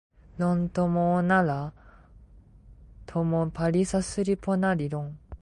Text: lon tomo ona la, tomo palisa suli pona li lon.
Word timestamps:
lon 0.39 0.61
tomo 0.77 1.03
ona 1.17 1.37
la, 1.49 1.59
tomo 3.13 3.39
palisa 3.57 3.99
suli 4.09 4.35
pona 4.43 4.69
li 4.79 4.87
lon. 4.93 5.07